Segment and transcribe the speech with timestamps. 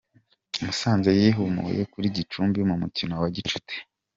[0.63, 3.75] musanze yihimuye kuri gicumbi mu mukino wa gicuti